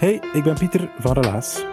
Hey, 0.00 0.20
ik 0.32 0.42
ben 0.42 0.54
Pieter 0.54 0.90
van 0.98 1.12
Relaas. 1.12 1.64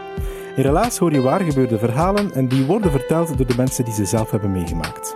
In 0.56 0.64
Relaas 0.64 0.98
hoor 0.98 1.12
je 1.12 1.22
waar 1.22 1.42
gebeurde 1.42 1.78
verhalen 1.78 2.34
en 2.34 2.48
die 2.48 2.66
worden 2.66 2.92
verteld 2.92 3.38
door 3.38 3.48
de 3.48 3.56
mensen 3.58 3.86
die 3.86 3.94
ze 3.94 4.06
zelf 4.06 4.32
hebben 4.32 4.52
meegemaakt. 4.52 5.14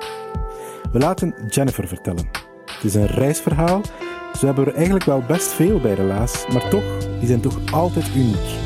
We 0.91 0.99
laten 0.99 1.35
Jennifer 1.47 1.87
vertellen. 1.87 2.29
Het 2.65 2.83
is 2.83 2.93
een 2.93 3.05
reisverhaal. 3.05 3.81
Zo 4.37 4.45
hebben 4.45 4.65
er 4.65 4.73
eigenlijk 4.73 5.05
wel 5.05 5.23
best 5.27 5.47
veel 5.47 5.79
bij 5.79 5.93
Relaas, 5.93 6.45
maar 6.53 6.69
toch, 6.69 6.83
die 7.19 7.27
zijn 7.27 7.41
toch 7.41 7.71
altijd 7.71 8.15
uniek. 8.15 8.57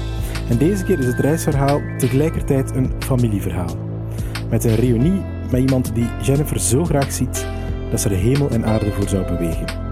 En 0.49 0.57
deze 0.57 0.83
keer 0.83 0.99
is 0.99 1.05
het 1.05 1.19
reisverhaal 1.19 1.81
tegelijkertijd 1.97 2.75
een 2.75 2.93
familieverhaal. 2.99 3.75
Met 4.49 4.63
een 4.63 4.75
reunie 4.75 5.21
met 5.51 5.61
iemand 5.61 5.95
die 5.95 6.07
Jennifer 6.21 6.59
zo 6.59 6.83
graag 6.83 7.11
ziet 7.11 7.47
dat 7.91 8.01
ze 8.01 8.09
er 8.09 8.15
hemel 8.15 8.49
en 8.49 8.65
aarde 8.65 8.91
voor 8.91 9.07
zou 9.07 9.25
bewegen. 9.25 9.84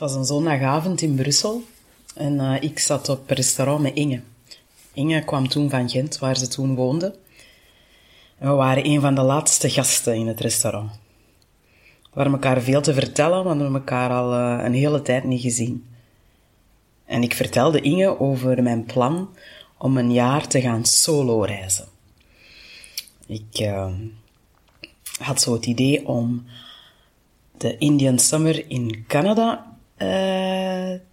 Was 0.00 0.14
een 0.14 0.24
zondagavond 0.24 1.00
in 1.00 1.14
Brussel 1.14 1.62
en 2.14 2.34
uh, 2.34 2.62
ik 2.62 2.78
zat 2.78 3.08
op 3.08 3.30
restaurant 3.30 3.82
met 3.82 3.94
Inge. 3.94 4.20
Inge 4.92 5.24
kwam 5.24 5.48
toen 5.48 5.70
van 5.70 5.90
Gent, 5.90 6.18
waar 6.18 6.36
ze 6.36 6.48
toen 6.48 6.74
woonde. 6.74 7.14
We 8.38 8.48
waren 8.48 8.86
een 8.86 9.00
van 9.00 9.14
de 9.14 9.22
laatste 9.22 9.70
gasten 9.70 10.14
in 10.14 10.26
het 10.26 10.40
restaurant. 10.40 10.90
We 12.02 12.08
hadden 12.10 12.32
elkaar 12.32 12.60
veel 12.60 12.80
te 12.80 12.94
vertellen, 12.94 13.44
want 13.44 13.56
we 13.56 13.62
hadden 13.62 13.80
elkaar 13.80 14.10
al 14.10 14.32
uh, 14.32 14.64
een 14.64 14.74
hele 14.74 15.02
tijd 15.02 15.24
niet 15.24 15.40
gezien. 15.40 15.86
En 17.04 17.22
ik 17.22 17.34
vertelde 17.34 17.80
Inge 17.80 18.20
over 18.20 18.62
mijn 18.62 18.84
plan 18.84 19.28
om 19.78 19.96
een 19.96 20.12
jaar 20.12 20.46
te 20.46 20.60
gaan 20.60 20.84
solo 20.84 21.42
reizen. 21.42 21.86
Ik 23.26 23.60
uh, 23.60 23.86
had 25.18 25.40
zo 25.40 25.52
het 25.52 25.66
idee 25.66 26.06
om 26.06 26.44
de 27.56 27.78
Indian 27.78 28.18
Summer 28.18 28.70
in 28.70 29.04
Canada 29.06 29.69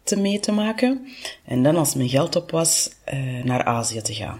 te 0.03 0.16
mee 0.17 0.39
te 0.39 0.52
maken. 0.52 1.08
En 1.45 1.64
dan, 1.64 1.75
als 1.75 1.95
mijn 1.95 2.09
geld 2.09 2.36
op 2.36 2.52
was, 2.52 2.92
uh, 3.14 3.43
naar 3.43 3.64
Azië 3.64 4.02
te 4.02 4.14
gaan. 4.14 4.39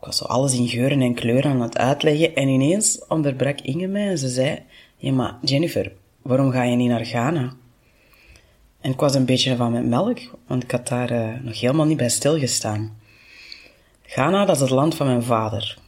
Ik 0.00 0.06
was 0.06 0.16
zo 0.16 0.24
alles 0.24 0.54
in 0.54 0.68
geuren 0.68 1.00
en 1.00 1.14
kleuren 1.14 1.50
aan 1.50 1.60
het 1.60 1.78
uitleggen 1.78 2.34
en 2.34 2.48
ineens 2.48 3.06
onderbrak 3.08 3.60
Inge 3.60 3.86
mij 3.86 4.08
en 4.08 4.18
ze 4.18 4.28
zei, 4.28 4.62
ja 4.96 5.12
maar 5.12 5.38
Jennifer, 5.42 5.92
waarom 6.22 6.50
ga 6.50 6.62
je 6.62 6.76
niet 6.76 6.88
naar 6.88 7.04
Ghana? 7.04 7.52
En 8.80 8.90
ik 8.90 9.00
was 9.00 9.14
een 9.14 9.24
beetje 9.24 9.56
van 9.56 9.72
met 9.72 9.86
melk, 9.86 10.18
want 10.46 10.62
ik 10.62 10.70
had 10.70 10.88
daar 10.88 11.12
uh, 11.12 11.34
nog 11.42 11.60
helemaal 11.60 11.86
niet 11.86 11.96
bij 11.96 12.08
stilgestaan. 12.08 12.98
Ghana, 14.02 14.44
dat 14.44 14.54
is 14.54 14.60
het 14.60 14.70
land 14.70 14.94
van 14.94 15.06
mijn 15.06 15.22
vader. 15.22 15.78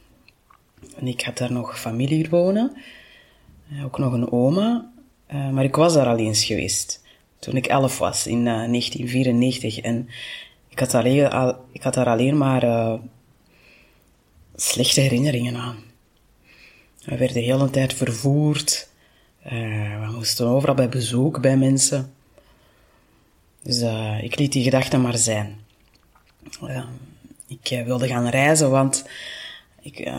En 0.95 1.07
ik 1.07 1.21
had 1.21 1.37
daar 1.37 1.51
nog 1.51 1.79
familie 1.79 2.29
wonen, 2.29 2.77
ook 3.83 3.97
nog 3.97 4.13
een 4.13 4.31
oma, 4.31 4.91
uh, 5.33 5.49
maar 5.49 5.63
ik 5.63 5.75
was 5.75 5.93
daar 5.93 6.07
al 6.07 6.17
eens 6.17 6.45
geweest. 6.45 7.01
Toen 7.39 7.55
ik 7.55 7.67
elf 7.67 7.97
was, 7.97 8.27
in 8.27 8.37
uh, 8.37 8.45
1994. 8.45 9.79
En 9.79 10.09
ik 10.69 10.79
had, 10.79 10.93
alleen, 10.93 11.29
al, 11.29 11.65
ik 11.71 11.83
had 11.83 11.93
daar 11.93 12.07
alleen 12.07 12.37
maar 12.37 12.63
uh, 12.63 12.93
slechte 14.55 15.01
herinneringen 15.01 15.55
aan. 15.55 15.77
We 17.05 17.17
werden 17.17 17.35
de 17.35 17.43
hele 17.43 17.69
tijd 17.69 17.93
vervoerd. 17.93 18.89
we 19.41 20.09
moesten 20.11 20.47
overal 20.47 20.75
bij 20.75 20.89
bezoek 20.89 21.41
bij 21.41 21.57
mensen. 21.57 22.13
Dus 23.61 23.81
ik 24.21 24.39
liet 24.39 24.51
die 24.51 24.63
gedachten 24.63 25.01
maar 25.01 25.17
zijn. 25.17 25.57
ik 27.47 27.83
wilde 27.85 28.07
gaan 28.07 28.27
reizen, 28.27 28.69
want 28.69 29.05
ik, 29.81 30.11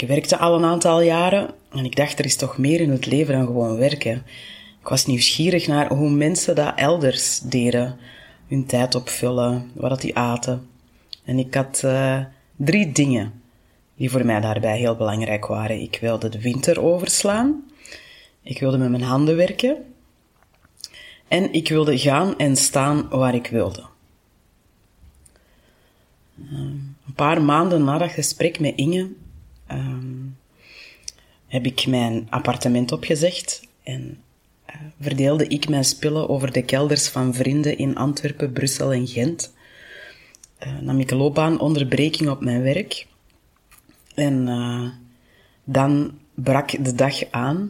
ik 0.00 0.08
werkte 0.08 0.38
al 0.38 0.56
een 0.56 0.64
aantal 0.64 1.00
jaren 1.00 1.50
en 1.70 1.84
ik 1.84 1.96
dacht, 1.96 2.18
er 2.18 2.24
is 2.24 2.36
toch 2.36 2.58
meer 2.58 2.80
in 2.80 2.90
het 2.90 3.06
leven 3.06 3.34
dan 3.34 3.46
gewoon 3.46 3.76
werken. 3.76 4.22
Ik 4.80 4.88
was 4.88 5.06
nieuwsgierig 5.06 5.66
naar 5.66 5.92
hoe 5.92 6.10
mensen 6.10 6.54
dat 6.54 6.72
elders 6.76 7.40
deden. 7.40 7.96
Hun 8.48 8.66
tijd 8.66 8.94
opvullen, 8.94 9.70
wat 9.74 10.00
die 10.00 10.16
aten. 10.16 10.68
En 11.24 11.38
ik 11.38 11.54
had 11.54 11.82
uh, 11.84 12.24
drie 12.56 12.92
dingen 12.92 13.42
die 13.96 14.10
voor 14.10 14.24
mij 14.24 14.40
daarbij 14.40 14.78
heel 14.78 14.96
belangrijk 14.96 15.46
waren. 15.46 15.80
Ik 15.80 15.98
wilde 16.00 16.28
de 16.28 16.40
winter 16.40 16.82
overslaan. 16.82 17.64
Ik 18.42 18.60
wilde 18.60 18.78
met 18.78 18.90
mijn 18.90 19.02
handen 19.02 19.36
werken. 19.36 19.76
En 21.28 21.52
ik 21.52 21.68
wilde 21.68 21.98
gaan 21.98 22.38
en 22.38 22.56
staan 22.56 23.08
waar 23.08 23.34
ik 23.34 23.46
wilde. 23.46 23.84
Um, 26.52 26.96
een 27.06 27.14
paar 27.14 27.42
maanden 27.42 27.84
na 27.84 27.98
dat 27.98 28.10
gesprek 28.10 28.60
met 28.60 28.76
Inge 28.76 29.10
um, 29.70 30.36
heb 31.46 31.66
ik 31.66 31.86
mijn 31.86 32.26
appartement 32.30 32.92
opgezegd 32.92 33.62
en 33.82 34.22
verdeelde 35.00 35.46
ik 35.46 35.68
mijn 35.68 35.84
spullen 35.84 36.28
over 36.28 36.52
de 36.52 36.62
kelders 36.62 37.08
van 37.08 37.34
vrienden 37.34 37.78
in 37.78 37.96
Antwerpen, 37.96 38.52
Brussel 38.52 38.92
en 38.92 39.06
Gent. 39.06 39.52
Uh, 40.66 40.78
nam 40.78 41.00
ik 41.00 41.10
een 41.10 41.16
loopbaanonderbreking 41.16 42.30
op 42.30 42.40
mijn 42.40 42.62
werk. 42.62 43.06
En 44.14 44.46
uh, 44.46 44.88
dan 45.64 46.18
brak 46.34 46.84
de 46.84 46.94
dag 46.94 47.30
aan 47.30 47.68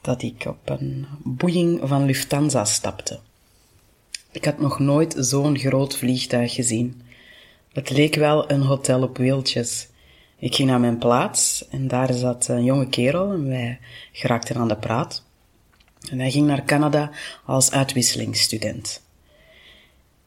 dat 0.00 0.22
ik 0.22 0.44
op 0.46 0.70
een 0.70 1.06
boeing 1.22 1.80
van 1.82 2.04
Lufthansa 2.04 2.64
stapte. 2.64 3.18
Ik 4.30 4.44
had 4.44 4.60
nog 4.60 4.78
nooit 4.78 5.14
zo'n 5.18 5.58
groot 5.58 5.96
vliegtuig 5.96 6.54
gezien. 6.54 7.02
Het 7.72 7.90
leek 7.90 8.14
wel 8.14 8.50
een 8.50 8.62
hotel 8.62 9.02
op 9.02 9.16
wieltjes. 9.16 9.88
Ik 10.38 10.54
ging 10.54 10.68
naar 10.68 10.80
mijn 10.80 10.98
plaats 10.98 11.68
en 11.68 11.88
daar 11.88 12.12
zat 12.12 12.48
een 12.48 12.64
jonge 12.64 12.88
kerel 12.88 13.32
en 13.32 13.48
wij 13.48 13.78
geraakten 14.12 14.56
aan 14.56 14.68
de 14.68 14.76
praat. 14.76 15.24
En 16.10 16.18
hij 16.18 16.30
ging 16.30 16.46
naar 16.46 16.64
Canada 16.64 17.10
als 17.44 17.70
uitwisselingsstudent. 17.70 19.04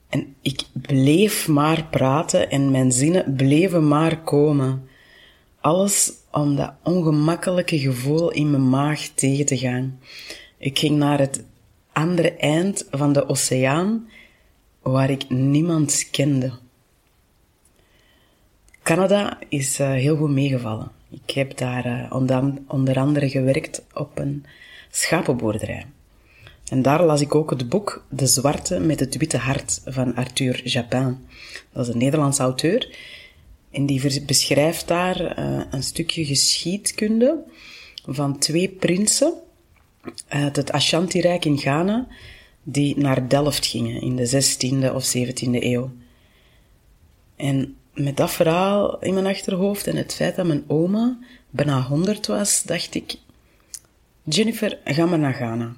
En 0.09 0.35
ik 0.41 0.61
bleef 0.73 1.47
maar 1.47 1.85
praten 1.85 2.49
en 2.49 2.71
mijn 2.71 2.91
zinnen 2.91 3.35
bleven 3.35 3.87
maar 3.87 4.21
komen. 4.21 4.89
Alles 5.59 6.11
om 6.31 6.55
dat 6.55 6.73
ongemakkelijke 6.83 7.79
gevoel 7.79 8.31
in 8.31 8.51
mijn 8.51 8.69
maag 8.69 9.07
tegen 9.15 9.45
te 9.45 9.57
gaan. 9.57 9.99
Ik 10.57 10.79
ging 10.79 10.97
naar 10.97 11.19
het 11.19 11.43
andere 11.91 12.33
eind 12.33 12.87
van 12.91 13.13
de 13.13 13.27
oceaan, 13.29 14.09
waar 14.81 15.09
ik 15.09 15.29
niemand 15.29 16.07
kende. 16.11 16.51
Canada 18.89 19.37
is 19.49 19.79
uh, 19.79 19.91
heel 19.91 20.15
goed 20.15 20.29
meegevallen. 20.29 20.91
Ik 21.09 21.31
heb 21.31 21.57
daar 21.57 21.85
uh, 21.85 22.15
onder, 22.67 22.99
andere 22.99 23.29
gewerkt 23.29 23.81
op 23.93 24.19
een 24.19 24.45
schapenboerderij. 24.91 25.85
En 26.69 26.81
daar 26.81 27.03
las 27.03 27.21
ik 27.21 27.35
ook 27.35 27.49
het 27.49 27.69
boek 27.69 28.05
De 28.09 28.25
Zwarte 28.25 28.79
met 28.79 28.99
het 28.99 29.17
Witte 29.17 29.37
Hart 29.37 29.81
van 29.85 30.15
Arthur 30.15 30.67
Japin. 30.67 31.17
Dat 31.73 31.87
is 31.87 31.93
een 31.93 31.99
Nederlands 31.99 32.39
auteur. 32.39 32.97
En 33.71 33.85
die 33.85 34.23
beschrijft 34.25 34.87
daar 34.87 35.39
uh, 35.39 35.61
een 35.71 35.83
stukje 35.83 36.25
geschiedkunde 36.25 37.43
van 38.05 38.37
twee 38.37 38.69
prinsen 38.69 39.33
uit 40.27 40.55
het 40.55 40.71
Ashanti-rijk 40.71 41.45
in 41.45 41.57
Ghana, 41.57 42.07
die 42.63 42.97
naar 42.97 43.27
Delft 43.27 43.65
gingen 43.65 44.01
in 44.01 44.15
de 44.15 44.29
16e 44.29 44.93
of 44.93 45.15
17e 45.17 45.63
eeuw. 45.63 45.91
En 47.35 47.77
met 47.93 48.17
dat 48.17 48.31
verhaal 48.31 48.99
in 48.99 49.13
mijn 49.13 49.25
achterhoofd 49.25 49.87
en 49.87 49.95
het 49.95 50.13
feit 50.13 50.35
dat 50.35 50.45
mijn 50.45 50.63
oma 50.67 51.17
bijna 51.49 51.81
100 51.81 52.27
was, 52.27 52.63
dacht 52.63 52.95
ik, 52.95 53.15
Jennifer, 54.23 54.77
ga 54.83 55.05
maar 55.05 55.19
naar 55.19 55.33
Ghana. 55.33 55.73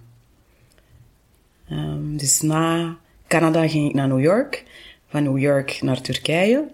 Um, 1.71 2.17
dus 2.17 2.41
na 2.41 2.97
Canada 3.27 3.67
ging 3.67 3.89
ik 3.89 3.95
naar 3.95 4.07
New 4.07 4.21
York, 4.21 4.65
van 5.07 5.23
New 5.23 5.37
York 5.37 5.81
naar 5.81 6.01
Turkije. 6.01 6.67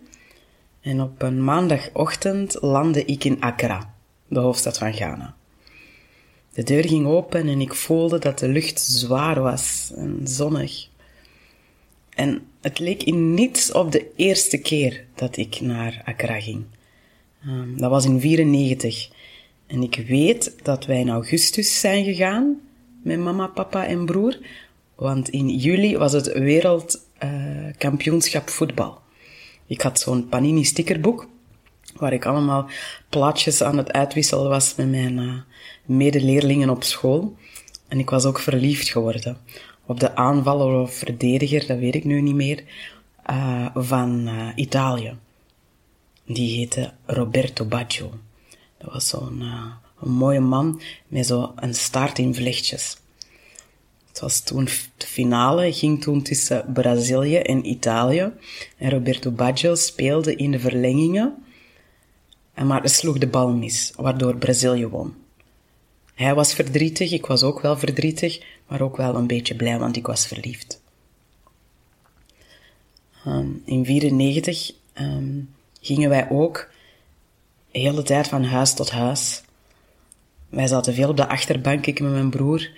En 0.82 1.02
op 1.02 1.22
een 1.22 1.44
maandagochtend 1.44 2.58
landde 2.62 3.06
ik 3.06 3.24
in 3.24 3.42
Accra, 3.42 3.94
de 4.28 4.40
hoofdstad 4.40 4.78
van 4.78 4.94
Ghana. 4.94 5.36
De 6.54 6.64
deur 6.64 6.88
ging 6.88 7.06
open 7.06 7.48
en 7.48 7.62
ik 7.62 7.74
voelde 7.74 8.20
dat 8.20 8.40
de 8.40 8.48
lucht 8.48 8.80
zwaar 8.80 9.42
was 9.42 9.92
en 9.96 10.20
zonnig. 10.24 10.88
En 12.18 12.42
het 12.62 12.80
leek 12.80 13.04
in 13.04 13.34
niets 13.34 13.72
op 13.72 13.92
de 13.92 14.06
eerste 14.16 14.58
keer 14.58 15.06
dat 15.16 15.38
ik 15.38 15.62
naar 15.62 16.02
Accra 16.06 16.40
ging. 16.40 16.64
Um, 17.48 17.80
dat 17.80 17.90
was 17.90 18.06
in 18.06 18.20
94. 18.20 19.10
En 19.68 19.84
ik 19.84 20.04
weet 20.08 20.54
dat 20.64 20.86
wij 20.86 21.00
in 21.00 21.10
augustus 21.10 21.80
zijn 21.80 22.04
gegaan 22.04 22.62
met 23.04 23.20
mama, 23.20 23.48
papa 23.48 23.86
en 23.86 24.06
broer. 24.06 24.38
Want 24.96 25.30
in 25.30 25.50
juli 25.50 25.98
was 25.98 26.14
het 26.14 26.34
wereldkampioenschap 26.34 28.50
voetbal. 28.50 29.00
Ik 29.68 29.82
had 29.82 30.00
zo'n 30.00 30.28
Panini 30.28 30.64
stickerboek 30.64 31.28
waar 31.96 32.14
ik 32.14 32.26
allemaal 32.26 32.70
plaatjes 33.10 33.62
aan 33.62 33.78
het 33.78 33.92
uitwisselen 33.92 34.50
was 34.50 34.76
met 34.76 34.90
mijn 34.90 35.18
uh, 35.18 35.34
medeleerlingen 35.86 36.70
op 36.70 36.84
school. 36.84 37.36
En 37.88 38.00
ik 38.00 38.10
was 38.10 38.26
ook 38.26 38.40
verliefd 38.40 38.90
geworden 38.90 39.38
op 39.88 40.00
de 40.00 40.16
aanvaller 40.16 40.82
of 40.82 40.94
verdediger, 40.94 41.68
dat 41.68 41.78
weet 41.78 41.96
ik 41.96 42.04
nu 42.04 42.22
niet 42.22 42.36
meer, 42.36 42.64
uh, 43.30 43.68
van 43.74 44.28
uh, 44.28 44.48
Italië. 44.56 45.14
Die 46.26 46.58
heette 46.58 46.94
Roberto 47.06 47.66
Baggio. 47.66 48.12
Dat 48.78 48.94
was 48.94 49.08
zo'n 49.08 49.40
uh, 49.42 49.66
een 50.02 50.12
mooie 50.12 50.40
man 50.40 50.82
met 51.08 51.26
zo'n 51.26 51.54
staart 51.72 52.20
in 52.20 52.36
vlechtjes. 52.36 52.98
Het 54.08 54.20
was 54.20 54.40
toen 54.40 54.66
de 54.98 55.08
finale, 55.08 55.74
ging 55.74 56.02
toen 56.02 56.22
tussen 56.22 56.66
Brazilië 56.74 57.38
en 57.38 57.70
Italië. 57.70 58.32
En 58.78 58.90
Roberto 58.90 59.32
Baggio 59.32 59.76
speelde 59.76 60.36
in 60.36 60.52
de 60.52 60.60
verlengingen. 60.60 61.36
Maar 62.64 62.90
sloeg 62.90 63.18
de 63.18 63.28
bal 63.28 63.54
mis, 63.54 63.92
waardoor 63.96 64.38
Brazilië 64.38 64.88
won. 64.88 65.14
Hij 66.14 66.36
was 66.36 66.54
verdrietig, 66.54 67.12
ik 67.12 67.26
was 67.26 67.44
ook 67.44 67.60
wel 67.62 67.78
verdrietig, 67.78 68.42
maar 68.68 68.82
ook 68.82 68.98
wel 68.98 69.16
een 69.16 69.28
beetje 69.28 69.56
blij, 69.56 69.80
want 69.80 69.96
ik 69.96 70.08
was 70.08 70.28
verliefd. 70.28 70.82
Um, 73.26 73.62
in 73.66 73.84
1994 73.84 74.72
um, 74.94 75.50
gingen 75.82 76.10
wij 76.10 76.30
ook 76.30 76.70
de 77.72 77.80
hele 77.80 78.04
tijd 78.04 78.28
van 78.28 78.44
huis 78.44 78.74
tot 78.74 78.92
huis. 78.92 79.44
Wij 80.50 80.68
zaten 80.68 80.94
veel 80.94 81.10
op 81.10 81.18
de 81.18 81.28
achterbank, 81.28 81.86
ik 81.86 82.00
met 82.00 82.12
mijn 82.12 82.30
broer, 82.30 82.70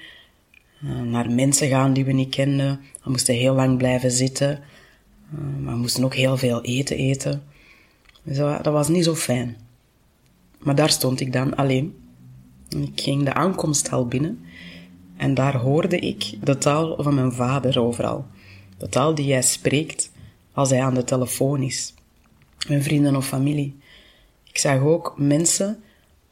uh, 0.83 1.01
naar 1.01 1.31
mensen 1.31 1.67
gaan 1.67 1.93
die 1.93 2.05
we 2.05 2.11
niet 2.11 2.35
kenden. 2.35 2.81
We 3.03 3.09
moesten 3.09 3.35
heel 3.35 3.53
lang 3.53 3.77
blijven 3.77 4.11
zitten, 4.11 4.59
maar 5.59 5.73
we 5.73 5.79
moesten 5.79 6.03
ook 6.03 6.15
heel 6.15 6.37
veel 6.37 6.61
eten 6.61 6.97
eten. 6.97 7.43
Dus 8.23 8.37
dat, 8.37 8.63
dat 8.63 8.73
was 8.73 8.87
niet 8.87 9.03
zo 9.03 9.15
fijn. 9.15 9.57
Maar 10.59 10.75
daar 10.75 10.89
stond 10.89 11.19
ik 11.19 11.33
dan 11.33 11.55
alleen. 11.55 11.97
Ik 12.69 13.01
ging 13.01 13.23
de 13.23 13.33
aankomsthal 13.33 14.07
binnen 14.07 14.45
en 15.19 15.33
daar 15.33 15.55
hoorde 15.55 15.99
ik 15.99 16.37
de 16.43 16.57
taal 16.57 17.03
van 17.03 17.15
mijn 17.15 17.31
vader 17.31 17.79
overal. 17.79 18.25
De 18.77 18.89
taal 18.89 19.15
die 19.15 19.31
hij 19.31 19.41
spreekt 19.41 20.11
als 20.53 20.69
hij 20.69 20.81
aan 20.81 20.93
de 20.93 21.03
telefoon 21.03 21.61
is. 21.61 21.93
Mijn 22.67 22.83
vrienden 22.83 23.15
of 23.15 23.27
familie. 23.27 23.77
Ik 24.49 24.57
zag 24.57 24.81
ook 24.81 25.13
mensen 25.17 25.83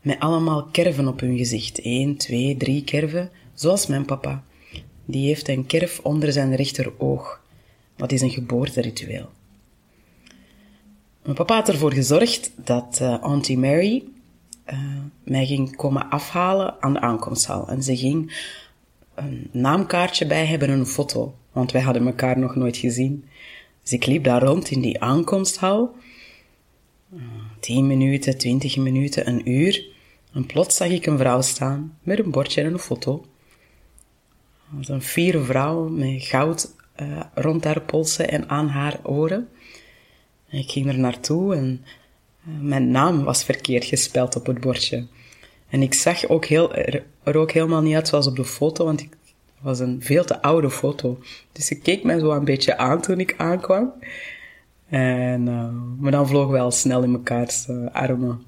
met 0.02 0.20
allemaal 0.20 0.64
kerven 0.64 1.08
op 1.08 1.20
hun 1.20 1.38
gezicht. 1.38 1.80
Eén, 1.84 2.18
twee, 2.18 2.58
drie 2.58 2.84
kerven, 2.84 3.30
zoals 3.54 3.88
mijn 3.88 4.06
papa. 4.06 4.44
Die 5.06 5.28
heeft 5.28 5.48
een 5.48 5.66
kerf 5.66 6.00
onder 6.04 6.32
zijn 6.32 6.56
rechteroog. 6.56 7.42
Dat 7.96 8.12
is 8.12 8.22
een 8.22 8.30
geboorteritueel. 8.30 9.30
Mijn 11.24 11.36
papa 11.36 11.56
had 11.56 11.70
ervoor 11.70 11.94
gezorgd 11.94 12.52
dat 12.56 13.00
uh, 13.02 13.20
Auntie 13.20 13.58
Mary 13.58 14.04
uh, 14.74 14.80
mij 15.24 15.46
ging 15.46 15.76
komen 15.76 16.10
afhalen 16.10 16.76
aan 16.80 16.94
de 16.94 17.00
aankomsthal. 17.00 17.68
En 17.68 17.84
ze 17.84 17.98
ging 17.98 18.32
een 19.18 19.50
naamkaartje 19.52 20.28
bij 20.28 20.46
hebben 20.46 20.70
en 20.70 20.80
een 20.80 20.86
foto, 20.86 21.36
want 21.52 21.72
wij 21.72 21.82
hadden 21.82 22.06
elkaar 22.06 22.40
nog 22.40 22.56
nooit 22.56 22.78
gezien. 22.78 23.26
Dus 23.84 23.92
ik 23.92 24.06
liep 24.06 24.24
daar 24.24 24.44
rond 24.44 24.70
in 24.70 24.82
die 24.82 25.02
aankomsthal. 25.02 25.96
Uh, 27.14 27.22
tien 27.60 27.88
minuten, 27.88 28.38
twintig 28.38 28.78
minuten, 28.78 29.28
een 29.28 29.50
uur. 29.50 29.86
En 30.34 30.46
plots 30.46 30.76
zag 30.76 30.88
ik 30.88 31.06
een 31.06 31.18
vrouw 31.18 31.42
staan 31.42 31.98
met 32.04 32.20
een 32.20 32.32
bordje 32.32 32.62
en 32.62 32.74
een 32.74 32.80
foto. 32.80 33.26
Het 34.70 34.78
was 34.78 34.88
een 34.88 35.02
fiere 35.02 35.44
vrouw 35.44 35.88
met 35.88 36.24
goud 36.24 36.74
uh, 37.02 37.20
rond 37.34 37.64
haar 37.64 37.82
polsen 37.82 38.30
en 38.30 38.50
aan 38.50 38.68
haar 38.68 39.00
oren. 39.04 39.50
En 40.50 40.58
ik 40.58 40.72
ging 40.72 40.88
er 40.88 41.00
naartoe 41.00 41.56
en 41.56 41.86
mijn 42.60 42.92
naam 42.92 43.24
was 43.24 43.44
verkeerd 43.44 43.86
gespeld 43.86 44.36
op 44.36 44.46
het 44.46 44.60
bordje. 44.60 45.08
En 45.70 45.82
ik 45.82 45.94
zag 45.94 46.28
ook 46.28 46.46
heel, 46.46 46.76
er, 46.76 47.38
ook 47.38 47.52
helemaal 47.52 47.82
niet 47.82 47.96
uit 47.96 48.08
zoals 48.08 48.28
op 48.28 48.36
de 48.36 48.46
foto, 48.46 48.86
want 48.86 49.02
ik, 49.02 49.18
was 49.62 49.80
een 49.80 50.02
veel 50.02 50.26
te 50.26 50.42
oude 50.42 50.70
foto. 50.70 51.20
Dus 51.52 51.72
ik 51.72 51.84
keek 51.84 52.04
mij 52.04 52.20
zo 52.20 52.32
een 52.32 52.46
beetje 52.46 52.78
aan 52.78 53.02
toen 53.02 53.20
ik 53.20 53.36
aankwam. 53.38 53.94
En, 54.90 55.48
uh, 55.48 55.70
maar 56.00 56.12
dan 56.12 56.28
vlogen 56.28 56.54
we 56.54 56.60
al 56.60 56.72
snel 56.72 57.04
in 57.04 57.12
mekaars 57.12 57.68
uh, 57.68 57.86
armen. 57.92 58.44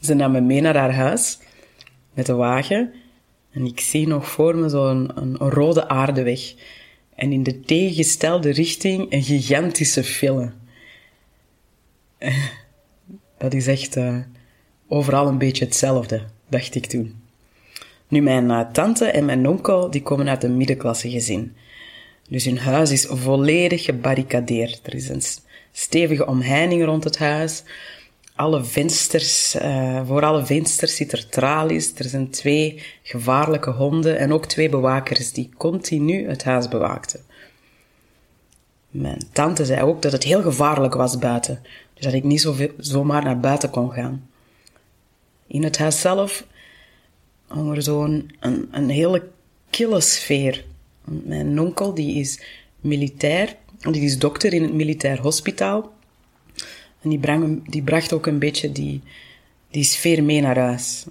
Ze 0.00 0.14
nam 0.14 0.32
me 0.32 0.40
mee 0.40 0.60
naar 0.60 0.76
haar 0.76 0.94
huis 0.94 1.38
met 2.14 2.26
de 2.26 2.34
wagen. 2.34 2.92
En 3.50 3.66
ik 3.66 3.80
zie 3.80 4.06
nog 4.06 4.28
voor 4.28 4.56
me 4.56 4.68
zo'n 4.68 5.10
een, 5.14 5.42
een 5.42 5.50
rode 5.50 5.88
aardeweg. 5.88 6.54
En 7.14 7.32
in 7.32 7.42
de 7.42 7.60
tegengestelde 7.60 8.50
richting 8.50 9.12
een 9.12 9.22
gigantische 9.22 10.04
file. 10.04 10.52
Dat 13.38 13.54
is 13.54 13.66
echt 13.66 13.96
uh, 13.96 14.18
overal 14.92 15.26
een 15.26 15.38
beetje 15.38 15.64
hetzelfde, 15.64 16.22
dacht 16.48 16.74
ik 16.74 16.86
toen. 16.86 17.20
Nu, 18.08 18.20
mijn 18.20 18.44
uh, 18.44 18.60
tante 18.72 19.04
en 19.04 19.24
mijn 19.24 19.48
onkel, 19.48 19.90
die 19.90 20.02
komen 20.02 20.28
uit 20.28 20.44
een 20.44 20.56
middenklasse 20.56 21.10
gezin. 21.10 21.56
Dus 22.28 22.44
hun 22.44 22.58
huis 22.58 22.90
is 22.90 23.06
volledig 23.08 23.84
gebarricadeerd. 23.84 24.80
Er 24.82 24.94
is 24.94 25.08
een 25.08 25.22
stevige 25.72 26.26
omheining 26.26 26.84
rond 26.84 27.04
het 27.04 27.18
huis. 27.18 27.62
Alle 28.34 28.64
vensters, 28.64 29.54
uh, 29.54 30.06
voor 30.06 30.24
alle 30.24 30.46
vensters 30.46 30.96
zit 30.96 31.12
er 31.12 31.28
tralies. 31.28 31.92
Er 31.94 32.04
zijn 32.04 32.30
twee 32.30 32.82
gevaarlijke 33.02 33.70
honden 33.70 34.18
en 34.18 34.32
ook 34.32 34.46
twee 34.46 34.68
bewakers 34.68 35.32
die 35.32 35.50
continu 35.56 36.28
het 36.28 36.44
huis 36.44 36.68
bewaakten. 36.68 37.20
Mijn 38.90 39.22
tante 39.32 39.64
zei 39.64 39.82
ook 39.82 40.02
dat 40.02 40.12
het 40.12 40.24
heel 40.24 40.42
gevaarlijk 40.42 40.94
was 40.94 41.18
buiten. 41.18 41.62
Dus 41.94 42.04
dat 42.04 42.12
ik 42.12 42.24
niet 42.24 42.40
zo 42.40 42.54
zomaar 42.78 43.24
naar 43.24 43.40
buiten 43.40 43.70
kon 43.70 43.92
gaan. 43.92 44.30
In 45.52 45.62
het 45.62 45.78
huis 45.78 46.00
zelf 46.00 46.46
er 47.48 47.82
zo'n 47.82 48.30
een, 48.40 48.68
een 48.70 48.88
hele 48.88 49.28
kille 49.70 50.00
sfeer. 50.00 50.64
Mijn 51.04 51.60
onkel, 51.60 51.94
die 51.94 52.14
is 52.14 52.40
militair, 52.80 53.56
die 53.78 54.02
is 54.02 54.18
dokter 54.18 54.52
in 54.52 54.62
het 54.62 54.72
militair 54.72 55.20
hospitaal. 55.20 55.92
En 57.00 57.10
die, 57.10 57.20
die 57.66 57.82
bracht 57.82 58.12
ook 58.12 58.26
een 58.26 58.38
beetje 58.38 58.72
die, 58.72 59.02
die 59.70 59.84
sfeer 59.84 60.24
mee 60.24 60.40
naar 60.40 60.58
huis. 60.58 61.06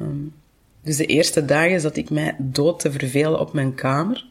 Um, 0.00 0.34
dus 0.82 0.96
de 0.96 1.06
eerste 1.06 1.44
dagen 1.44 1.80
zat 1.80 1.96
ik 1.96 2.10
mij 2.10 2.36
dood 2.38 2.80
te 2.80 2.92
vervelen 2.92 3.40
op 3.40 3.52
mijn 3.52 3.74
kamer. 3.74 4.26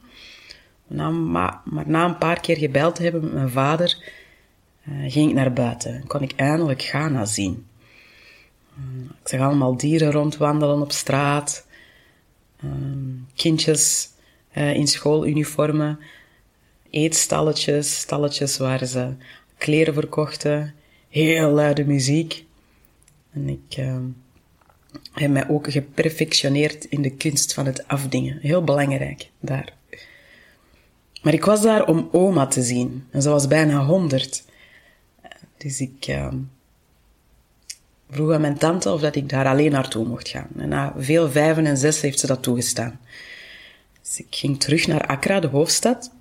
Na, 0.87 1.09
maar, 1.09 1.61
maar 1.65 1.87
na 1.87 2.05
een 2.05 2.17
paar 2.17 2.39
keer 2.39 2.57
gebeld 2.57 2.95
te 2.95 3.03
hebben 3.03 3.23
met 3.23 3.33
mijn 3.33 3.49
vader, 3.49 3.97
uh, 4.89 5.11
ging 5.11 5.29
ik 5.29 5.35
naar 5.35 5.53
buiten. 5.53 6.03
Kon 6.07 6.21
ik 6.21 6.33
eindelijk 6.35 6.81
Ghana 6.81 7.25
zien. 7.25 7.65
Uh, 8.77 9.03
ik 9.21 9.27
zag 9.27 9.39
allemaal 9.39 9.77
dieren 9.77 10.11
rondwandelen 10.11 10.81
op 10.81 10.91
straat. 10.91 11.67
Uh, 12.63 12.71
kindjes 13.35 14.09
eh, 14.51 14.73
in 14.73 14.87
schooluniformen. 14.87 15.99
Eetstalletjes, 16.89 17.99
stalletjes 17.99 18.57
waar 18.57 18.85
ze 18.85 19.13
kleren 19.57 19.93
verkochten. 19.93 20.73
Heel 21.09 21.49
luide 21.49 21.85
muziek. 21.85 22.45
En 23.31 23.49
ik 23.49 23.75
heb 25.13 25.31
mij 25.31 25.49
ook 25.49 25.71
geperfectioneerd 25.71 26.85
in 26.85 27.01
de 27.01 27.11
kunst 27.11 27.53
van 27.53 27.65
het 27.65 27.87
afdingen. 27.87 28.37
Heel 28.41 28.63
belangrijk 28.63 29.29
daar. 29.39 29.73
Maar 31.23 31.33
ik 31.33 31.45
was 31.45 31.61
daar 31.61 31.87
om 31.87 32.09
oma 32.11 32.47
te 32.47 32.61
zien. 32.61 33.07
En 33.11 33.21
ze 33.21 33.29
was 33.29 33.47
bijna 33.47 33.85
honderd. 33.85 34.45
Dus 35.57 35.81
ik 35.81 36.07
uh, 36.07 36.33
vroeg 38.13 38.31
aan 38.31 38.41
mijn 38.41 38.57
tante 38.57 38.91
of 38.91 39.01
dat 39.01 39.15
ik 39.15 39.29
daar 39.29 39.45
alleen 39.45 39.71
naartoe 39.71 40.05
mocht 40.05 40.29
gaan. 40.29 40.47
En 40.57 40.69
na 40.69 40.93
veel 40.97 41.31
vijven 41.31 41.65
en 41.65 41.77
zes 41.77 42.01
heeft 42.01 42.19
ze 42.19 42.27
dat 42.27 42.43
toegestaan. 42.43 42.99
Dus 44.01 44.19
ik 44.19 44.27
ging 44.29 44.59
terug 44.59 44.87
naar 44.87 45.07
Accra, 45.07 45.39
de 45.39 45.47
hoofdstad. 45.47 46.11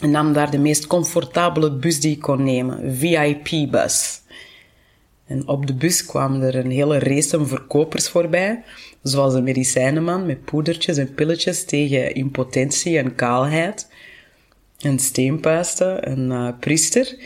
En 0.00 0.10
nam 0.10 0.32
daar 0.32 0.50
de 0.50 0.58
meest 0.58 0.86
comfortabele 0.86 1.72
bus 1.72 2.00
die 2.00 2.14
ik 2.14 2.20
kon 2.20 2.44
nemen, 2.44 2.96
VIP-bus. 2.96 4.20
En 5.26 5.48
op 5.48 5.66
de 5.66 5.74
bus 5.74 6.04
kwamen 6.04 6.42
er 6.42 6.54
een 6.54 6.70
hele 6.70 6.98
race 6.98 7.46
verkopers 7.46 8.08
voorbij, 8.08 8.62
zoals 9.02 9.34
een 9.34 9.44
medicijnenman 9.44 10.26
met 10.26 10.44
poedertjes 10.44 10.96
en 10.96 11.14
pilletjes 11.14 11.64
tegen 11.64 12.14
impotentie 12.14 12.98
en 12.98 13.14
kaalheid. 13.14 13.88
Een 14.78 14.98
steenpuiste, 14.98 15.98
een 16.00 16.30
uh, 16.30 16.48
priester, 16.60 17.16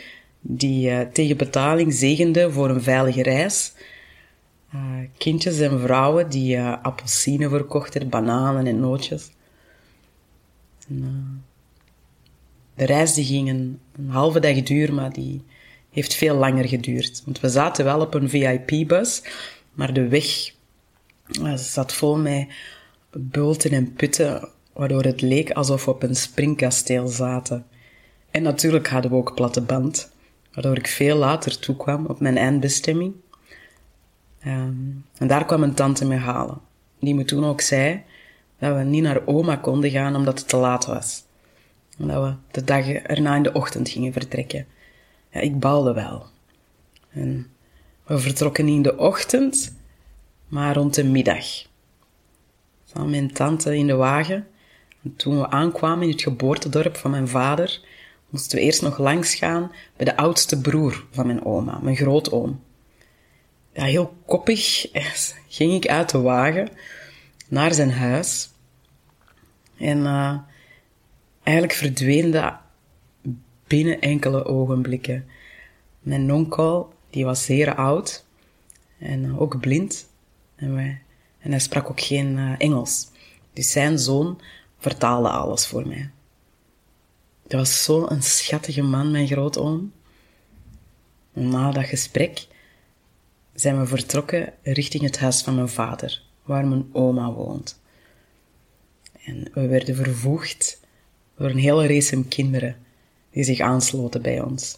die 0.41 0.89
uh, 0.89 0.99
tegen 0.99 1.37
betaling 1.37 1.93
zegende 1.93 2.51
voor 2.51 2.69
een 2.69 2.81
veilige 2.81 3.23
reis. 3.23 3.73
Uh, 4.75 4.81
kindjes 5.17 5.59
en 5.59 5.79
vrouwen 5.79 6.29
die 6.29 6.61
appelsinen 6.61 7.49
verkochten, 7.49 8.09
bananen 8.09 8.67
en 8.67 8.79
nootjes. 8.79 9.31
En, 10.87 11.43
de 12.75 12.85
reis 12.85 13.13
die 13.13 13.25
ging 13.25 13.49
een, 13.49 13.79
een 13.95 14.09
halve 14.09 14.39
dag 14.39 14.63
duur, 14.63 14.93
maar 14.93 15.13
die 15.13 15.43
heeft 15.89 16.13
veel 16.13 16.35
langer 16.35 16.67
geduurd. 16.67 17.21
Want 17.25 17.39
we 17.39 17.49
zaten 17.49 17.85
wel 17.85 17.99
op 17.99 18.13
een 18.13 18.29
VIP-bus, 18.29 19.23
maar 19.73 19.93
de 19.93 20.07
weg 20.07 20.53
zat 21.55 21.93
vol 21.93 22.17
met 22.17 22.47
bulten 23.11 23.71
en 23.71 23.93
putten, 23.93 24.49
waardoor 24.73 25.03
het 25.03 25.21
leek 25.21 25.51
alsof 25.51 25.85
we 25.85 25.91
op 25.91 26.03
een 26.03 26.15
springkasteel 26.15 27.07
zaten. 27.07 27.65
En 28.31 28.43
natuurlijk 28.43 28.87
hadden 28.87 29.11
we 29.11 29.17
ook 29.17 29.35
platte 29.35 29.61
band, 29.61 30.11
waardoor 30.53 30.77
ik 30.77 30.87
veel 30.87 31.17
later 31.17 31.59
toekwam 31.59 32.05
op 32.05 32.19
mijn 32.19 32.37
eindbestemming. 32.37 33.13
Um, 34.47 35.05
en 35.17 35.27
daar 35.27 35.45
kwam 35.45 35.63
een 35.63 35.73
tante 35.73 36.05
me 36.05 36.15
halen, 36.15 36.59
die 36.99 37.15
me 37.15 37.25
toen 37.25 37.45
ook 37.45 37.61
zei 37.61 38.03
dat 38.59 38.75
we 38.75 38.83
niet 38.83 39.03
naar 39.03 39.21
oma 39.25 39.55
konden 39.55 39.89
gaan 39.89 40.15
omdat 40.15 40.39
het 40.39 40.47
te 40.47 40.57
laat 40.57 40.85
was. 40.85 41.23
Omdat 41.99 42.23
we 42.23 42.35
de 42.51 42.63
dag 42.63 42.87
erna 42.87 43.35
in 43.35 43.43
de 43.43 43.53
ochtend 43.53 43.89
gingen 43.89 44.13
vertrekken. 44.13 44.67
Ja, 45.31 45.39
ik 45.39 45.59
baalde 45.59 45.93
wel. 45.93 46.25
En 47.09 47.47
we 48.05 48.17
vertrokken 48.17 48.65
niet 48.65 48.75
in 48.75 48.81
de 48.81 48.97
ochtend, 48.97 49.75
maar 50.47 50.75
rond 50.75 50.93
de 50.93 51.03
middag. 51.03 51.45
Samen 52.85 53.09
mijn 53.09 53.33
tante 53.33 53.77
in 53.77 53.87
de 53.87 53.95
wagen. 53.95 54.47
En 55.03 55.15
toen 55.15 55.39
we 55.39 55.49
aankwamen 55.49 56.03
in 56.03 56.11
het 56.11 56.21
geboortedorp 56.21 56.95
van 56.95 57.11
mijn 57.11 57.27
vader, 57.27 57.81
moesten 58.29 58.57
we 58.57 58.63
eerst 58.63 58.81
nog 58.81 58.97
langs 58.97 59.35
gaan 59.35 59.71
bij 59.95 60.05
de 60.05 60.17
oudste 60.17 60.61
broer 60.61 61.05
van 61.11 61.25
mijn 61.25 61.45
oma, 61.45 61.79
mijn 61.81 61.95
grootoom. 61.95 62.59
Ja, 63.73 63.83
heel 63.83 64.17
koppig 64.25 64.87
ging 65.47 65.73
ik 65.73 65.87
uit 65.87 66.09
de 66.09 66.21
wagen 66.21 66.69
naar 67.47 67.73
zijn 67.73 67.91
huis. 67.91 68.49
En 69.77 69.97
uh, 69.97 70.37
eigenlijk 71.43 71.77
verdween 71.77 72.31
dat 72.31 72.53
binnen 73.67 74.01
enkele 74.01 74.45
ogenblikken. 74.45 75.25
Mijn 75.99 76.33
onkel, 76.33 76.93
die 77.09 77.25
was 77.25 77.45
zeer 77.45 77.75
oud 77.75 78.25
en 78.97 79.39
ook 79.39 79.59
blind. 79.59 80.09
En, 80.55 80.75
wij, 80.75 81.01
en 81.39 81.51
hij 81.51 81.59
sprak 81.59 81.89
ook 81.89 82.01
geen 82.01 82.37
uh, 82.37 82.53
Engels. 82.57 83.09
Dus 83.53 83.71
zijn 83.71 83.99
zoon 83.99 84.41
vertaalde 84.77 85.29
alles 85.29 85.67
voor 85.67 85.87
mij. 85.87 86.09
Dat 87.47 87.59
was 87.59 87.83
zo'n 87.83 88.21
schattige 88.21 88.81
man, 88.81 89.11
mijn 89.11 89.27
grootoom. 89.27 89.91
Na 91.33 91.71
dat 91.71 91.85
gesprek 91.85 92.47
zijn 93.61 93.79
we 93.79 93.85
vertrokken 93.85 94.53
richting 94.63 95.03
het 95.03 95.19
huis 95.19 95.41
van 95.41 95.55
mijn 95.55 95.69
vader, 95.69 96.21
waar 96.43 96.67
mijn 96.67 96.89
oma 96.91 97.31
woont. 97.31 97.79
En 99.25 99.51
we 99.53 99.67
werden 99.67 99.95
vervoegd 99.95 100.79
door 101.37 101.49
een 101.49 101.57
hele 101.57 101.87
race 101.87 102.23
kinderen 102.27 102.75
die 103.31 103.43
zich 103.43 103.59
aansloten 103.59 104.21
bij 104.21 104.41
ons. 104.41 104.77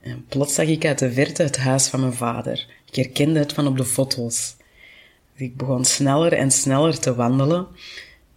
En 0.00 0.26
plots 0.28 0.54
zag 0.54 0.66
ik 0.66 0.84
uit 0.84 0.98
de 0.98 1.12
verte 1.12 1.42
het 1.42 1.56
huis 1.56 1.88
van 1.88 2.00
mijn 2.00 2.12
vader. 2.12 2.66
Ik 2.86 2.94
herkende 2.94 3.38
het 3.38 3.52
van 3.52 3.66
op 3.66 3.76
de 3.76 3.84
foto's. 3.84 4.56
ik 5.34 5.56
begon 5.56 5.84
sneller 5.84 6.32
en 6.32 6.50
sneller 6.50 6.98
te 6.98 7.14
wandelen. 7.14 7.66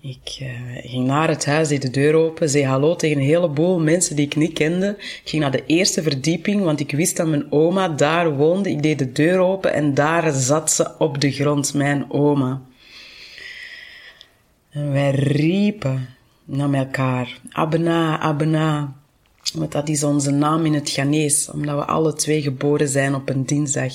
Ik 0.07 0.37
uh, 0.41 0.49
ging 0.91 1.05
naar 1.05 1.27
het 1.27 1.45
huis, 1.45 1.67
deed 1.67 1.81
de 1.81 1.89
deur 1.89 2.13
open, 2.13 2.49
zei 2.49 2.65
hallo 2.65 2.95
tegen 2.95 3.17
een 3.17 3.23
heleboel 3.23 3.79
mensen 3.79 4.15
die 4.15 4.25
ik 4.25 4.35
niet 4.35 4.53
kende. 4.53 4.95
Ik 4.97 5.21
ging 5.25 5.41
naar 5.41 5.51
de 5.51 5.63
eerste 5.65 6.01
verdieping, 6.03 6.63
want 6.63 6.79
ik 6.79 6.91
wist 6.91 7.17
dat 7.17 7.27
mijn 7.27 7.51
oma 7.51 7.89
daar 7.89 8.35
woonde. 8.35 8.69
Ik 8.69 8.83
deed 8.83 8.99
de 8.99 9.11
deur 9.11 9.39
open 9.39 9.73
en 9.73 9.93
daar 9.93 10.33
zat 10.33 10.71
ze 10.71 10.97
op 10.97 11.21
de 11.21 11.31
grond, 11.31 11.73
mijn 11.73 12.11
oma. 12.11 12.61
En 14.69 14.91
wij 14.91 15.11
riepen 15.11 16.09
naar 16.43 16.73
elkaar. 16.73 17.39
Abna, 17.51 18.19
Abna. 18.19 18.93
Want 19.53 19.71
dat 19.71 19.89
is 19.89 20.03
onze 20.03 20.31
naam 20.31 20.65
in 20.65 20.73
het 20.73 20.89
Ghanese, 20.89 21.53
omdat 21.53 21.75
we 21.75 21.85
alle 21.85 22.13
twee 22.13 22.41
geboren 22.41 22.87
zijn 22.87 23.15
op 23.15 23.29
een 23.29 23.45
dinsdag. 23.45 23.93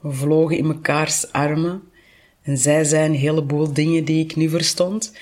We 0.00 0.12
vlogen 0.12 0.56
in 0.56 0.66
mekaars 0.66 1.32
armen 1.32 1.82
en 2.42 2.58
zij 2.58 2.84
zei 2.84 3.04
een 3.04 3.14
heleboel 3.14 3.72
dingen 3.72 4.04
die 4.04 4.24
ik 4.24 4.36
niet 4.36 4.50
verstond. 4.50 5.12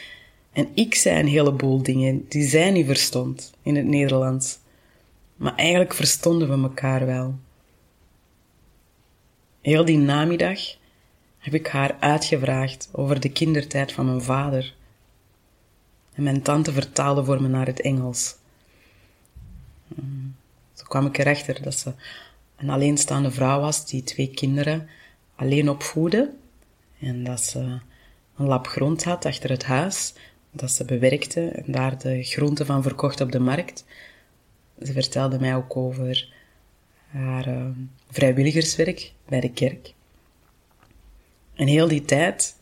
En 0.52 0.68
ik 0.74 0.94
zei 0.94 1.20
een 1.20 1.28
heleboel 1.28 1.82
dingen 1.82 2.24
die 2.28 2.48
zij 2.48 2.70
niet 2.70 2.86
verstond 2.86 3.52
in 3.62 3.76
het 3.76 3.86
Nederlands. 3.86 4.58
Maar 5.36 5.54
eigenlijk 5.54 5.94
verstonden 5.94 6.48
we 6.48 6.68
elkaar 6.68 7.06
wel. 7.06 7.38
Heel 9.60 9.84
die 9.84 9.98
namiddag 9.98 10.60
heb 11.38 11.54
ik 11.54 11.66
haar 11.66 11.96
uitgevraagd 12.00 12.88
over 12.92 13.20
de 13.20 13.32
kindertijd 13.32 13.92
van 13.92 14.06
mijn 14.06 14.22
vader. 14.22 14.74
En 16.14 16.22
mijn 16.22 16.42
tante 16.42 16.72
vertaalde 16.72 17.24
voor 17.24 17.42
me 17.42 17.48
naar 17.48 17.66
het 17.66 17.80
Engels. 17.80 18.36
Zo 20.72 20.84
kwam 20.88 21.06
ik 21.06 21.18
erachter 21.18 21.62
dat 21.62 21.74
ze 21.74 21.92
een 22.56 22.70
alleenstaande 22.70 23.30
vrouw 23.30 23.60
was 23.60 23.86
die 23.86 24.02
twee 24.02 24.30
kinderen 24.30 24.88
alleen 25.34 25.68
opvoedde. 25.68 26.34
En 27.00 27.24
dat 27.24 27.42
ze 27.42 27.58
een 28.36 28.46
lap 28.46 28.66
grond 28.66 29.04
had 29.04 29.24
achter 29.24 29.50
het 29.50 29.64
huis, 29.64 30.14
dat 30.50 30.70
ze 30.70 30.84
bewerkte 30.84 31.48
en 31.48 31.72
daar 31.72 31.98
de 31.98 32.22
groenten 32.22 32.66
van 32.66 32.82
verkocht 32.82 33.20
op 33.20 33.32
de 33.32 33.40
markt. 33.40 33.84
Ze 34.82 34.92
vertelde 34.92 35.38
mij 35.40 35.54
ook 35.54 35.76
over 35.76 36.32
haar 37.06 37.48
uh, 37.48 37.66
vrijwilligerswerk 38.10 39.12
bij 39.28 39.40
de 39.40 39.52
kerk. 39.52 39.94
En 41.54 41.66
heel 41.66 41.88
die 41.88 42.02
tijd 42.02 42.56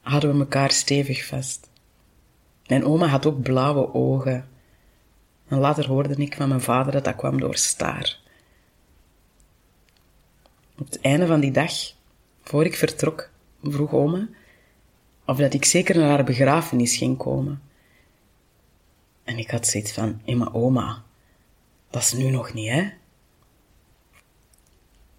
hadden 0.00 0.32
we 0.32 0.38
elkaar 0.38 0.70
stevig 0.70 1.26
vast. 1.26 1.70
Mijn 2.66 2.84
oma 2.84 3.06
had 3.06 3.26
ook 3.26 3.42
blauwe 3.42 3.94
ogen. 3.94 4.48
En 5.48 5.58
later 5.58 5.86
hoorde 5.86 6.14
ik 6.14 6.34
van 6.34 6.48
mijn 6.48 6.60
vader 6.60 6.92
dat 6.92 7.04
dat 7.04 7.16
kwam 7.16 7.40
door 7.40 7.56
staar. 7.56 8.18
Op 10.78 10.86
het 10.86 11.00
einde 11.00 11.26
van 11.26 11.40
die 11.40 11.50
dag, 11.50 11.72
voor 12.44 12.64
ik 12.64 12.76
vertrok, 12.76 13.30
vroeg 13.62 13.92
oma 13.92 14.28
of 15.26 15.36
dat 15.36 15.54
ik 15.54 15.64
zeker 15.64 15.96
naar 15.98 16.08
haar 16.08 16.24
begrafenis 16.24 16.96
ging 16.96 17.16
komen. 17.16 17.62
En 19.24 19.38
ik 19.38 19.50
had 19.50 19.66
zoiets 19.66 19.92
van, 19.92 20.20
hé, 20.24 20.52
oma, 20.52 21.02
dat 21.90 22.02
is 22.02 22.12
nu 22.12 22.30
nog 22.30 22.54
niet, 22.54 22.70
hè? 22.70 22.88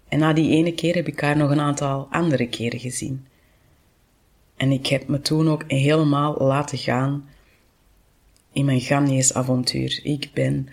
En 0.08 0.18
na 0.18 0.32
die 0.32 0.50
ene 0.50 0.74
keer 0.74 0.94
heb 0.94 1.06
ik 1.06 1.20
haar 1.20 1.36
nog 1.36 1.50
een 1.50 1.60
aantal 1.60 2.06
andere 2.10 2.48
keren 2.48 2.80
gezien. 2.80 3.26
En 4.56 4.72
ik 4.72 4.86
heb 4.86 5.08
me 5.08 5.20
toen 5.20 5.48
ook 5.48 5.64
helemaal 5.66 6.36
laten 6.38 6.78
gaan 6.78 7.28
in 8.52 8.64
mijn 8.64 8.80
Ghanese 8.80 9.34
avontuur. 9.34 10.00
Ik 10.02 10.30
ben 10.32 10.68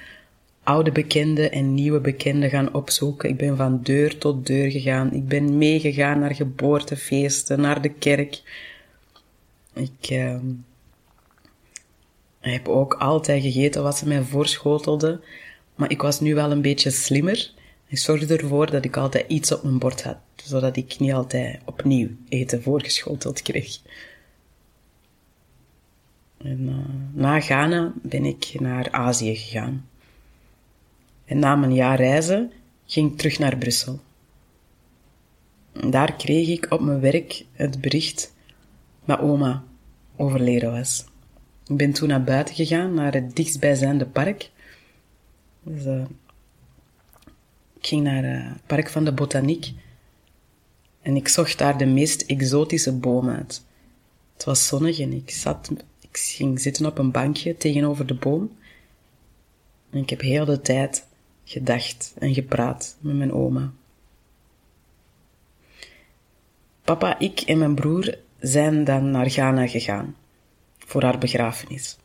oude 0.63 0.91
bekenden 0.91 1.51
en 1.51 1.73
nieuwe 1.73 1.99
bekenden 1.99 2.49
gaan 2.49 2.73
opzoeken. 2.73 3.29
Ik 3.29 3.37
ben 3.37 3.57
van 3.57 3.81
deur 3.81 4.17
tot 4.17 4.47
deur 4.47 4.71
gegaan. 4.71 5.13
Ik 5.13 5.27
ben 5.27 5.57
meegegaan 5.57 6.19
naar 6.19 6.35
geboortefeesten, 6.35 7.61
naar 7.61 7.81
de 7.81 7.89
kerk. 7.89 8.41
Ik 9.73 10.09
uh, 10.09 10.39
heb 12.39 12.67
ook 12.67 12.93
altijd 12.93 13.41
gegeten 13.41 13.83
wat 13.83 13.97
ze 13.97 14.07
mij 14.07 14.21
voorschotelden. 14.21 15.21
Maar 15.75 15.91
ik 15.91 16.01
was 16.01 16.19
nu 16.19 16.35
wel 16.35 16.51
een 16.51 16.61
beetje 16.61 16.89
slimmer. 16.89 17.51
Ik 17.87 17.97
zorgde 17.97 18.37
ervoor 18.37 18.71
dat 18.71 18.85
ik 18.85 18.97
altijd 18.97 19.25
iets 19.27 19.51
op 19.51 19.63
mijn 19.63 19.79
bord 19.79 20.03
had, 20.03 20.17
zodat 20.35 20.75
ik 20.75 20.99
niet 20.99 21.13
altijd 21.13 21.59
opnieuw 21.65 22.09
eten 22.29 22.63
voorgeschoteld 22.63 23.41
kreeg. 23.41 23.79
En, 26.37 26.59
uh, 26.61 26.75
na 27.21 27.39
Ghana 27.39 27.93
ben 28.01 28.25
ik 28.25 28.59
naar 28.59 28.91
Azië 28.91 29.35
gegaan. 29.35 29.87
En 31.25 31.39
na 31.39 31.55
mijn 31.55 31.73
jaar 31.73 31.97
reizen 31.97 32.51
ging 32.85 33.11
ik 33.11 33.17
terug 33.17 33.39
naar 33.39 33.57
Brussel. 33.57 33.99
Daar 35.89 36.15
kreeg 36.15 36.47
ik 36.47 36.71
op 36.71 36.81
mijn 36.81 36.99
werk 36.99 37.45
het 37.51 37.81
bericht 37.81 38.33
dat 39.05 39.19
oma 39.19 39.63
overleden 40.15 40.71
was. 40.71 41.05
Ik 41.67 41.77
ben 41.77 41.93
toen 41.93 42.07
naar 42.07 42.23
buiten 42.23 42.55
gegaan, 42.55 42.93
naar 42.93 43.13
het 43.13 43.35
dichtstbijzijnde 43.35 44.05
park. 44.05 44.51
Dus, 45.63 45.85
uh, 45.85 46.05
ik 47.79 47.85
ging 47.85 48.03
naar 48.03 48.23
eh, 48.23 48.49
het 48.49 48.65
park 48.65 48.89
van 48.89 49.05
de 49.05 49.13
botaniek 49.13 49.73
en 51.01 51.15
ik 51.15 51.27
zocht 51.27 51.57
daar 51.57 51.77
de 51.77 51.85
meest 51.85 52.21
exotische 52.21 52.93
bomen 52.93 53.35
uit. 53.35 53.63
Het 54.33 54.43
was 54.43 54.67
zonnig 54.67 54.99
en 54.99 55.13
ik 55.13 55.29
zat 55.29 55.71
Ik 56.01 56.17
ging 56.17 56.61
zitten 56.61 56.85
op 56.85 56.97
een 56.97 57.11
bankje 57.11 57.57
tegenover 57.57 58.05
de 58.05 58.13
boom. 58.13 58.51
En 59.89 59.99
ik 59.99 60.09
heb 60.09 60.21
heel 60.21 60.45
de 60.45 60.61
tijd 60.61 61.07
gedacht 61.53 62.13
en 62.19 62.33
gepraat 62.33 62.97
met 62.99 63.15
mijn 63.15 63.33
oma. 63.33 63.71
Papa, 66.83 67.19
ik 67.19 67.39
en 67.39 67.57
mijn 67.57 67.75
broer 67.75 68.17
zijn 68.39 68.83
dan 68.83 69.11
naar 69.11 69.29
Ghana 69.29 69.67
gegaan 69.67 70.15
voor 70.77 71.03
haar 71.03 71.17
begrafenis. 71.17 71.97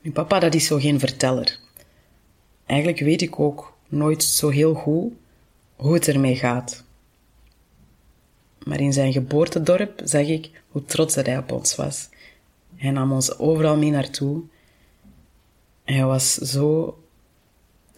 Nu, 0.00 0.12
papa, 0.12 0.38
dat 0.38 0.54
is 0.54 0.66
zo 0.66 0.78
geen 0.78 0.98
verteller. 0.98 1.58
Eigenlijk 2.66 3.00
weet 3.00 3.22
ik 3.22 3.40
ook 3.40 3.76
nooit 3.88 4.22
zo 4.22 4.48
heel 4.48 4.74
goed 4.74 5.12
hoe 5.76 5.94
het 5.94 6.08
ermee 6.08 6.36
gaat. 6.36 6.84
Maar 8.64 8.80
in 8.80 8.92
zijn 8.92 9.12
geboortedorp 9.12 10.00
zag 10.04 10.26
ik 10.26 10.50
hoe 10.68 10.84
trots 10.84 11.14
hij 11.14 11.38
op 11.38 11.52
ons 11.52 11.76
was. 11.76 12.08
Hij 12.76 12.90
nam 12.90 13.12
ons 13.12 13.38
overal 13.38 13.76
mee 13.76 13.90
naartoe. 13.90 14.42
Hij 15.84 16.04
was 16.04 16.34
zo 16.34 16.98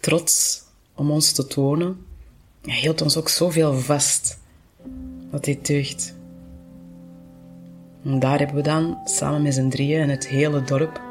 trots 0.01 0.63
om 0.95 1.11
ons 1.11 1.31
te 1.31 1.47
tonen. 1.47 2.05
Hij 2.61 2.79
hield 2.79 3.01
ons 3.01 3.17
ook 3.17 3.29
zoveel 3.29 3.73
vast. 3.73 4.39
Wat 5.29 5.43
dit 5.43 5.67
deugt. 5.67 6.15
Daar 8.01 8.37
hebben 8.37 8.55
we 8.55 8.61
dan 8.61 8.97
samen 9.05 9.41
met 9.41 9.53
z'n 9.53 9.69
drieën 9.69 10.01
en 10.01 10.09
het 10.09 10.27
hele 10.27 10.63
dorp, 10.63 11.01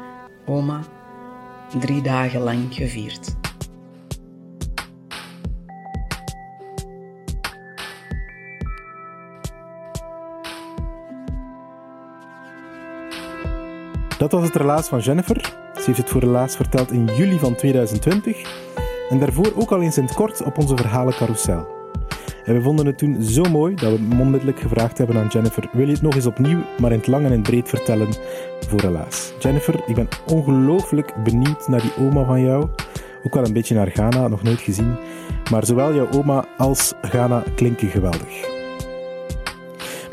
oma, 0.45 0.83
drie 1.79 2.01
dagen 2.01 2.41
lang 2.41 2.73
gevierd. 2.73 3.35
Dat 14.17 14.31
was 14.31 14.43
het 14.43 14.55
relaas 14.55 14.87
van 14.87 14.99
Jennifer. 14.99 15.41
Ze 15.73 15.81
heeft 15.85 15.97
het 15.97 16.09
voor 16.09 16.21
relaas 16.21 16.55
verteld 16.55 16.91
in 16.91 17.05
juli 17.05 17.39
van 17.39 17.55
2020 17.55 18.69
en 19.11 19.19
daarvoor 19.19 19.53
ook 19.55 19.71
al 19.71 19.81
eens 19.81 19.97
in 19.97 20.03
het 20.03 20.13
kort 20.13 20.43
op 20.43 20.57
onze 20.57 20.75
verhalencarousel. 20.75 21.67
En 22.45 22.53
we 22.53 22.61
vonden 22.61 22.85
het 22.85 22.97
toen 22.97 23.23
zo 23.23 23.43
mooi 23.43 23.75
dat 23.75 23.91
we 23.91 24.17
onmiddellijk 24.19 24.59
gevraagd 24.59 24.97
hebben 24.97 25.17
aan 25.17 25.27
Jennifer: 25.27 25.69
wil 25.71 25.85
je 25.85 25.93
het 25.93 26.01
nog 26.01 26.15
eens 26.15 26.25
opnieuw, 26.25 26.59
maar 26.79 26.91
in 26.91 26.97
het 26.97 27.07
lang 27.07 27.25
en 27.25 27.31
in 27.31 27.39
het 27.39 27.49
breed 27.49 27.69
vertellen 27.69 28.07
voor 28.67 28.79
relaas? 28.79 29.33
Jennifer, 29.39 29.83
ik 29.85 29.95
ben 29.95 30.07
ongelooflijk 30.33 31.23
benieuwd 31.23 31.67
naar 31.67 31.81
die 31.81 31.97
oma 31.99 32.23
van 32.23 32.41
jou. 32.41 32.67
Ook 33.23 33.33
wel 33.33 33.45
een 33.45 33.53
beetje 33.53 33.75
naar 33.75 33.91
Ghana, 33.91 34.27
nog 34.27 34.43
nooit 34.43 34.59
gezien. 34.59 34.95
Maar 35.51 35.65
zowel 35.65 35.93
jouw 35.93 36.09
oma 36.11 36.45
als 36.57 36.93
Ghana 37.01 37.43
klinken 37.55 37.87
geweldig. 37.87 38.49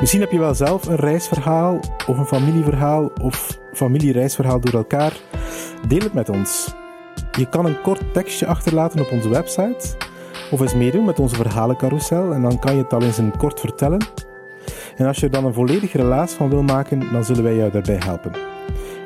Misschien 0.01 0.21
heb 0.21 0.31
je 0.31 0.39
wel 0.39 0.55
zelf 0.55 0.87
een 0.87 0.97
reisverhaal 0.97 1.81
of 2.07 2.19
een 2.19 2.27
familieverhaal 2.27 3.11
of 3.23 3.59
familiereisverhaal 3.73 4.61
door 4.61 4.75
elkaar. 4.75 5.17
Deel 5.89 6.03
het 6.03 6.13
met 6.13 6.29
ons. 6.29 6.78
Je 7.39 7.49
kan 7.49 7.67
een 7.67 7.81
kort 7.83 8.13
tekstje 8.13 8.47
achterlaten 8.47 9.01
op 9.01 9.11
onze 9.11 9.29
website 9.29 9.97
of 10.51 10.61
eens 10.61 10.75
meedoen 10.75 11.05
met 11.05 11.19
onze 11.19 11.35
verhalencarousel 11.35 12.33
en 12.33 12.43
dan 12.43 12.59
kan 12.59 12.77
je 12.77 12.83
het 12.83 12.93
al 12.93 13.03
eens 13.03 13.19
in 13.19 13.37
kort 13.37 13.61
vertellen. 13.61 14.07
En 14.97 15.07
als 15.07 15.19
je 15.19 15.27
er 15.27 15.33
dan 15.33 15.45
een 15.45 15.55
volledig 15.55 15.93
relaas 15.93 16.33
van 16.33 16.51
wil 16.51 16.63
maken, 16.63 17.13
dan 17.13 17.25
zullen 17.25 17.43
wij 17.43 17.57
jou 17.57 17.71
daarbij 17.71 18.01
helpen. 18.05 18.33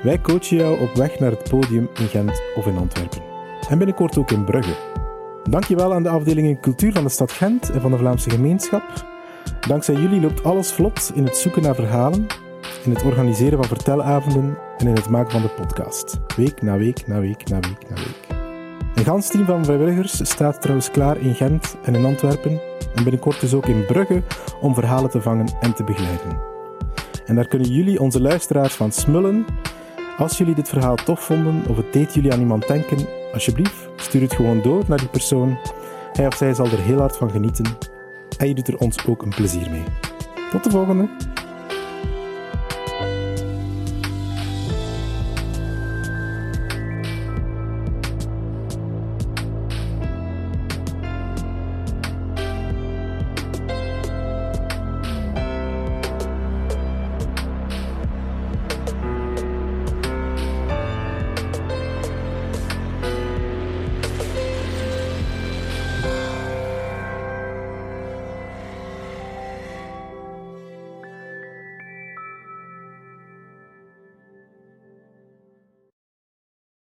Wij 0.02 0.20
coachen 0.20 0.56
jou 0.56 0.80
op 0.80 0.94
weg 0.94 1.18
naar 1.18 1.30
het 1.30 1.48
podium 1.50 1.88
in 1.94 2.06
Gent 2.06 2.42
of 2.54 2.66
in 2.66 2.76
Antwerpen. 2.76 3.22
En 3.68 3.78
binnenkort 3.78 4.18
ook 4.18 4.30
in 4.30 4.44
Brugge. 4.44 4.74
Dankjewel 5.50 5.94
aan 5.94 6.02
de 6.02 6.08
afdelingen 6.08 6.60
cultuur 6.60 6.92
van 6.92 7.04
de 7.04 7.10
stad 7.10 7.32
Gent 7.32 7.70
en 7.70 7.80
van 7.80 7.90
de 7.90 7.98
Vlaamse 7.98 8.30
gemeenschap. 8.30 9.06
Dankzij 9.68 9.94
jullie 9.94 10.20
loopt 10.20 10.44
alles 10.44 10.72
vlot 10.72 11.12
in 11.14 11.24
het 11.24 11.36
zoeken 11.36 11.62
naar 11.62 11.74
verhalen, 11.74 12.26
in 12.84 12.90
het 12.90 13.02
organiseren 13.02 13.58
van 13.58 13.68
vertelavonden 13.68 14.58
en 14.78 14.86
in 14.86 14.94
het 14.94 15.08
maken 15.08 15.30
van 15.30 15.42
de 15.42 15.48
podcast. 15.48 16.20
Week 16.36 16.62
na 16.62 16.76
week 16.76 17.06
na 17.06 17.20
week 17.20 17.48
na 17.48 17.60
week 17.60 17.88
na 17.88 17.94
week. 17.94 18.40
Een 18.94 19.04
gans 19.04 19.28
team 19.28 19.44
van 19.44 19.64
vrijwilligers 19.64 20.28
staat 20.28 20.60
trouwens 20.60 20.90
klaar 20.90 21.16
in 21.16 21.34
Gent 21.34 21.76
en 21.82 21.94
in 21.94 22.04
Antwerpen 22.04 22.60
en 22.94 23.02
binnenkort 23.02 23.40
dus 23.40 23.54
ook 23.54 23.66
in 23.66 23.86
Brugge 23.86 24.22
om 24.60 24.74
verhalen 24.74 25.10
te 25.10 25.22
vangen 25.22 25.48
en 25.60 25.74
te 25.74 25.84
begeleiden. 25.84 26.40
En 27.26 27.34
daar 27.34 27.48
kunnen 27.48 27.68
jullie, 27.68 28.00
onze 28.00 28.20
luisteraars, 28.20 28.74
van 28.74 28.92
smullen. 28.92 29.44
Als 30.18 30.38
jullie 30.38 30.54
dit 30.54 30.68
verhaal 30.68 30.94
tof 30.94 31.20
vonden 31.20 31.62
of 31.68 31.76
het 31.76 31.92
deed 31.92 32.14
jullie 32.14 32.32
aan 32.32 32.40
iemand 32.40 32.66
denken, 32.66 33.06
alsjeblieft, 33.32 33.88
stuur 33.96 34.20
het 34.20 34.34
gewoon 34.34 34.62
door 34.62 34.84
naar 34.86 34.98
die 34.98 35.08
persoon. 35.08 35.58
Hij 36.12 36.26
of 36.26 36.34
zij 36.34 36.54
zal 36.54 36.66
er 36.66 36.80
heel 36.80 36.98
hard 36.98 37.16
van 37.16 37.30
genieten 37.30 37.66
en 38.38 38.48
je 38.48 38.54
doet 38.54 38.68
er 38.68 38.78
ons 38.78 39.06
ook 39.06 39.22
een 39.22 39.34
plezier 39.34 39.70
mee. 39.70 39.84
Tot 40.50 40.64
de 40.64 40.70
volgende! 40.70 41.08